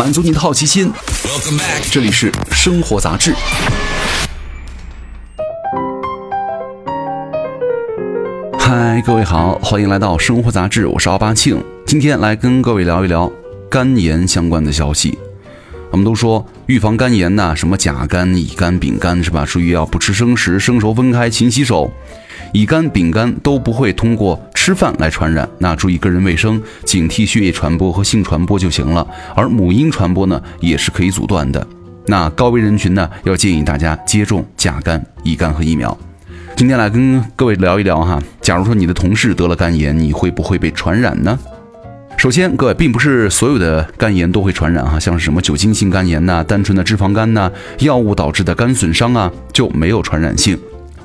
[0.00, 0.90] 满足你的好奇心。
[1.92, 3.34] 这里是生活杂志。
[8.58, 13.30] 嗨，各位好，欢迎来到生活杂志，我是奥巴庆，今天来跟各位聊一聊
[13.68, 15.18] 肝炎相关的消息。
[15.90, 19.44] 我们都说预防肝炎呐，什么甲肝、乙肝、丙肝是吧？
[19.44, 21.92] 注意要不吃生食，生熟分开，勤洗手。
[22.54, 29.04] 乙肝、丙肝都不会通过吃饭来传染，那注意个人卫生，警惕血液传播和性传播就行了。
[29.34, 31.66] 而母婴传播呢，也是可以阻断的。
[32.04, 35.96] 那高危人群呢，要建议大家接种甲肝、乙肝和疫苗。
[36.56, 41.38] 今天来跟各位聊一聊哈，假如说你的同事得了肝炎，你会不会被传染呢？
[42.18, 50.58] 首先，各位并不是所有的肝炎都会传染哈，像是什么酒精性肝炎呐、单纯的脂肪肝呐、药物导致的肝损伤啊，就没有传染性。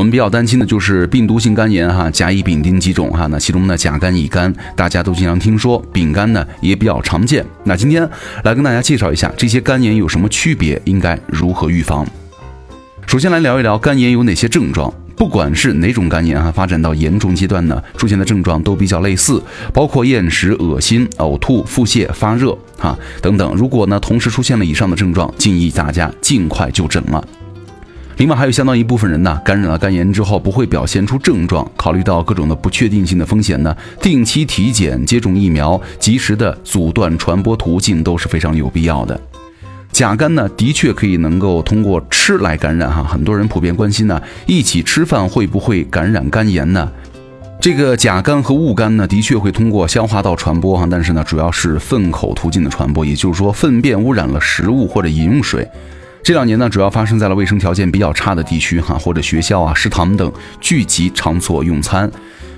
[0.00, 7.44] 我们比较担心的就是病毒性肝炎哈，甲乙丙丁几种哈，那其中呢甲肝、乙肝大家都经常听说，丙肝呢也比较常见。
[7.64, 8.08] 那今天
[8.42, 12.06] 来跟大家介绍一下这些肝炎有什么区别，应该如何预防。
[13.06, 14.90] 首先来聊一聊肝炎有哪些症状。
[15.18, 19.42] 不管是哪种肝炎哈，发展到严重阶段呢，出现的症状都比较类似，
[19.74, 23.54] 包括厌食、恶心、呕吐、腹泻、发热哈等等。
[23.54, 27.22] 如果呢同时出现了以上的症状，建议大家尽快就诊了。
[28.20, 39.18] 另外还有相当一部分人呢，感染了肝炎之后不会表现出症状，考虑到各种的不确定性的风险呢，定期体检、接种疫苗、及时的阻断传播途径都是非常有必要的。
[39.90, 46.92] 甲肝呢，的确可以能够通过吃来感染哈，很多人普遍关心呢，一起吃饭会不会感染肝炎呢？
[47.58, 55.66] 这个甲肝和戊肝呢，的确会通过消化道传播哈，但是呢，主要是粪口途径的传播，也就是说，粪便污染了食物或者饮用水。
[56.30, 62.08] 这两年呢，主要发生在了卫生条件比较差的地区哈，或者学校啊、食堂等聚集场所用餐。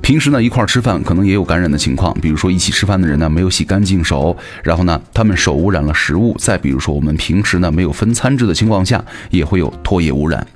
[0.00, 2.16] 平时呢一块吃饭，可能也有感染的情况。
[2.20, 6.36] 比如说一起吃饭的人呢没有洗干净手，然后呢他们手污染了食物。
[6.38, 10.46] 再比如说我们平时呢没有分餐制的情况下，也会有唾液污染。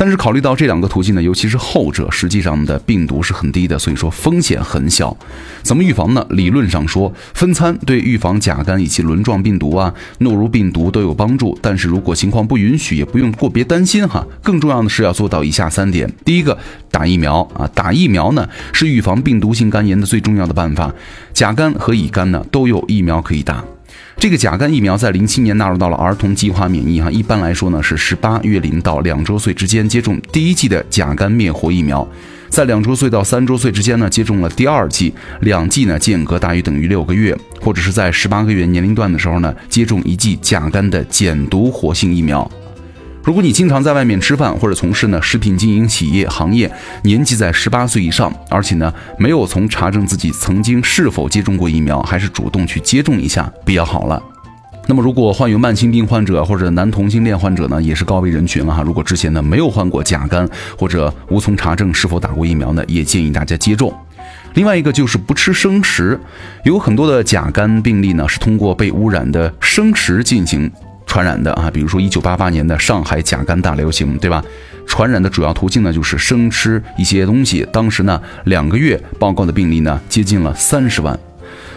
[0.00, 5.14] 但是考虑到这两个途径呢，尤其是后者，实际上的病毒是很低的，所以说风险很小。
[5.62, 6.24] 怎么预防呢？
[6.30, 11.54] 理论上说，分餐对预防甲肝以及轮状病毒啊、诺如病毒都有帮助。
[11.60, 14.26] 但是如果情况不允许，也不用过别担心哈。
[14.42, 16.56] 更重要的是要做到以下三点：第一个，
[16.90, 20.90] 打疫苗啊，打疫苗呢是预防病毒性肝炎的最重要的办法。
[21.34, 23.62] 甲肝和乙肝呢都有疫苗可以打。
[24.20, 32.06] 这个甲肝疫苗在零七年纳入到了儿童计划免疫哈，一般来说呢是十八月龄到两周岁之间接种第一剂的甲肝灭活疫苗，
[32.50, 42.48] 在两周岁到三周岁之间呢接种了第二剂，两剂呢间隔大于等于六个月，或者是在十八个月年龄段的时候呢接种一剂甲肝的减毒活性疫苗。
[43.22, 46.70] 如果你经常在外面吃饭或者从事呢食品经营企业行业，
[47.02, 54.20] 年纪在十八岁以上，而且呢没有从查证自己曾经是否接种过疫苗，还是主动去接种一下比较好了。
[54.86, 58.82] 那么如果患有慢性病患者或者男同性恋患者呢，也是高危人群了哈。
[58.82, 63.94] 如果之前呢没有患过甲肝或者无从查证是否打过疫苗呢，也建议大家接种。
[64.54, 66.18] 另外一个就是不吃生食，
[66.64, 70.68] 有很多的甲肝病例呢是通过被污染的生食进行。
[71.10, 74.44] 传染的啊，比如说一九八八年的上海甲肝大流行，对吧？
[74.86, 77.66] 传染的主要途径呢就是生吃一些东西。
[77.72, 81.18] 当时呢两个月报告的病例呢接近了三十万。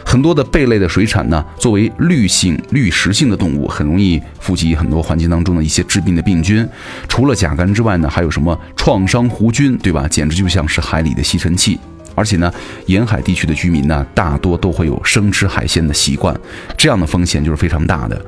[0.06, 6.68] 很多的贝类的水产呢，作为滤性滤食性的动物，很容易富集很多环境当中的一些致病的病菌。
[7.10, 10.08] 除了甲肝之外呢，还有什么创伤弧菌，对吧？
[10.08, 11.80] 简直就像是海里的吸尘器。
[12.14, 12.54] 而且呢，
[12.86, 16.40] 沿海地区的居民呢，大多都会有生吃海鲜的习惯，
[16.78, 18.22] 这样的风险就是非常大的。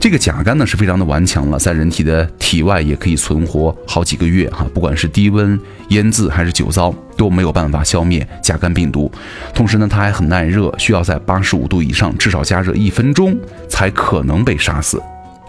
[0.00, 9.10] 这个甲肝呢是非常的顽强了，在人体的体外也可以存活好几个月哈，不管是低温腌制还是酒糟都没有办法消灭甲肝病毒。
[9.52, 13.36] 同时呢，它还很耐热，需要在八十五度以上至少加热一分钟
[13.68, 15.02] 才可能被杀死。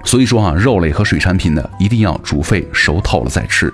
[0.04, 3.72] 所以说哈，肉类和水产品呢一定要煮沸熟透了再吃。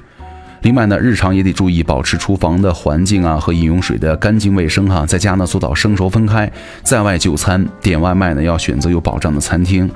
[0.63, 6.51] 另外呢，日常也得注意保持厨房的环境啊和饮用水的干净卫生哈，在家呢做到生熟分开，
[6.83, 9.89] 在外就餐点外卖呢要选择有保障的餐厅。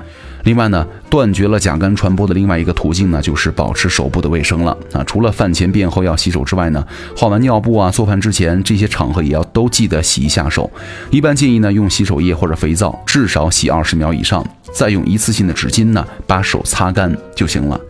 [0.44, 5.04] 另外呢，断绝了甲肝传播的另外一个途径呢，就是保持手部的卫生了啊。
[5.04, 6.84] 除了饭前便后要洗手之外呢，
[7.16, 10.70] 换完尿布啊、做饭之前这些场合也要都记得洗一下手。
[11.10, 17.80] 一般建议呢，用洗手液或者肥皂至少洗二十秒以上，再用一次性的纸巾呢把手擦干就行了。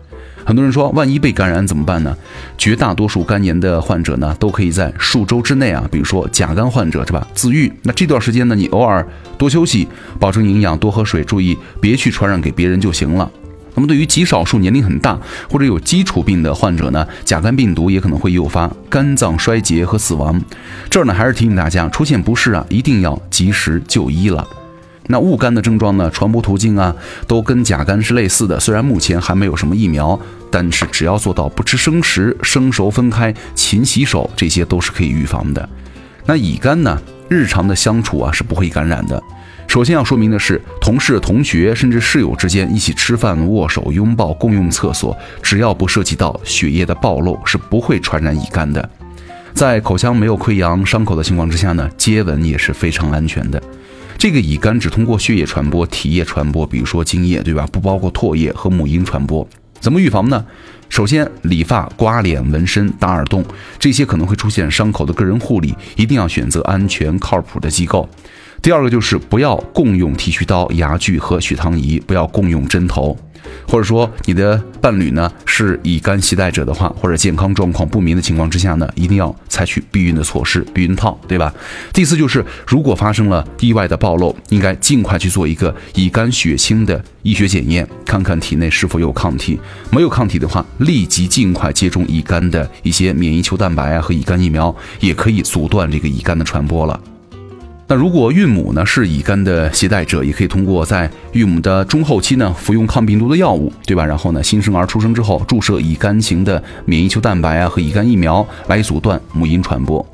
[0.50, 2.12] 很多人说，万一被感染怎么办呢？
[2.58, 7.72] 绝大多数肝炎的患者呢，都可以在数周之内啊，比如说甲肝患者是吧，自愈。
[7.84, 9.06] 那这段时间呢，你偶尔
[9.38, 9.86] 多休息，
[10.18, 13.30] 保证营养，多喝水，注意别去传染给别人就行了。
[13.76, 15.16] 那么对于极少数年龄很大
[15.48, 20.42] 或者有基础病的患者呢，甲肝病毒也可能会诱发肝脏衰竭和死亡。
[20.90, 24.44] 这儿呢，还是提醒大家，出现不适啊，一定要及时就医了。
[25.10, 26.94] 那戊肝的症状呢，传播途径啊，
[27.26, 28.60] 都跟甲肝是类似的。
[28.60, 30.18] 虽然目前还没有什么疫苗，
[30.52, 35.68] 但是只要做到不吃生食、生熟分开、勤洗手，这些都是可以预防的。
[36.26, 36.96] 那乙肝呢，
[37.28, 39.20] 日常的相处啊是不会感染的。
[39.66, 48.88] 首先要说明的是，同事、同学甚至室友之间一起吃饭、握手、拥抱、共用厕所，只要不涉及到血液的暴露，是不会传染乙肝的。
[49.54, 53.60] 在口腔没有溃疡、伤口的情况之下呢，接吻也是非常安全的。
[54.20, 57.66] 这个乙肝只通过血液传播、体液传播，比如说精液，对吧？
[57.72, 59.48] 不包括唾液和母婴传播。
[59.80, 60.44] 怎么预防呢？
[60.90, 63.42] 首先，理发、刮脸、纹身、打耳洞，
[63.78, 68.06] 这些可能会出现伤口的个人护理，一定要选择安全靠谱的机构。
[68.60, 73.16] 第二个就是不要共用剃须刀、牙具和血糖仪，不要共用针头。
[73.66, 81.54] 或者说你的伴侣呢是乙肝携带者的话，或者健康状况不明的情况之下呢，一定要采取避孕的措施，避孕套，对吧？
[81.92, 89.60] 第四就是，如果发生了意外的暴露，应该尽快去做一个乙肝血清的医学检验，看看体内是否有抗体。
[89.90, 96.98] 没有抗体的话，立即尽快接种乙肝的一些免疫球蛋白啊和乙肝疫苗，也可以阻断这个乙肝的传播了。
[97.90, 104.04] 那如果孕母呢是乙肝的携带者，也可以通过在孕母的中后期呢服用抗病毒的药物，对吧？
[104.04, 110.06] 然后呢新生儿出生之后注射乙肝型的免疫球蛋白啊和乙肝疫苗来阻断母婴传播。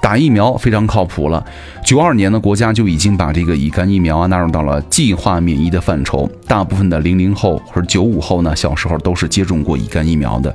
[0.00, 1.44] 打疫苗非常靠谱了。
[1.84, 10.52] 九二年呢国家就已经把这个乙肝疫苗啊纳入到了计划免疫的范畴，大部分的零零后或者九五后呢小时候都是接种过乙肝疫苗的。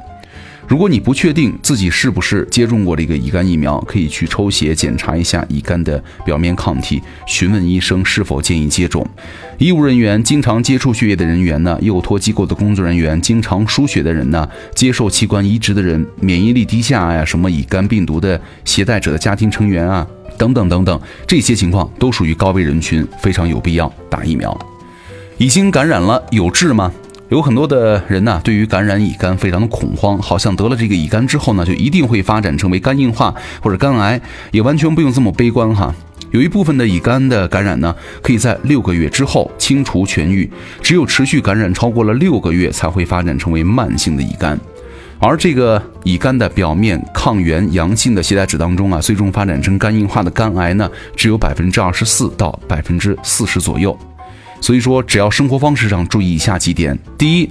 [0.68, 9.06] 如果你不确定自己是不是接种过这个乙肝疫苗，可以去抽血检查一下乙肝的表面抗体，询问医生是否建议接种。
[9.58, 20.06] 医务人员、经常接触血液的人员呢，幼托机构的工作人员、经常输血的人呢，接受器官移植的人、免疫力低下呀，什么乙肝病毒的携带者的家庭成员啊，
[20.38, 24.58] 等等等等，这些情况都属于高危人群，非常有必要打疫苗。
[25.38, 26.92] 已经感染了有治吗？
[27.36, 34.22] 有很多的人呢，对于感染乙肝非常的恐慌，好像得了这个乙肝之后呢，就一定会发展成为肝硬化或者肝癌，
[34.52, 35.94] 也完全不用这么悲观哈。
[36.32, 40.50] 有一部分的乙肝的感染呢，可以在六个月之后清除痊愈，
[40.82, 44.58] 只有持续感染超过了六个月，才会发展成为慢性的乙肝。
[45.20, 53.98] 而这个乙肝的表面抗原阳性的携带者当中啊，最终发展成肝硬化的肝癌呢，只有百分之二十四到百分之四十左右。
[54.66, 57.48] 所以说，只要生活方式上注意以下几点：第一，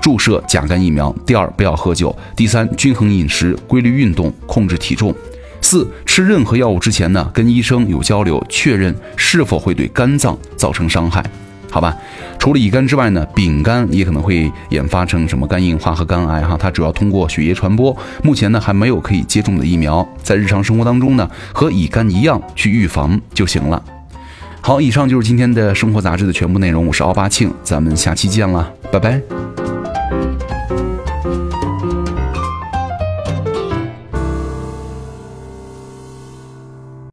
[0.00, 5.12] 注射甲肝疫苗；第二，不要喝酒；第三，均衡饮食、规律运动、控制体重；
[5.60, 11.20] 四，吃任何药物之前呢，跟医生有交流，确认是否会对肝脏造成伤害。
[11.68, 11.92] 好吧，
[12.38, 23.82] 除了乙肝之外呢，丙肝也可能会演发成什么肝硬化和肝癌哈，它主要通过血液传播，目前呢还没有可以接种的疫苗，在日常生活当中呢，和乙肝一样去预防就行了。
[24.66, 26.84] 好，以上就是今天的生活杂志的全部内容。
[26.84, 29.22] 我是奥巴庆，咱们下期见了，拜拜。